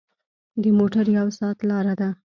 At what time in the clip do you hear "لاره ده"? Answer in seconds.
1.69-2.09